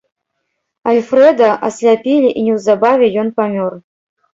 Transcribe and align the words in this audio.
Альфрэда 0.93 1.49
асляпілі 1.69 2.35
і 2.37 2.41
неўзабаве 2.51 3.15
ён 3.23 3.27
памёр. 3.41 3.73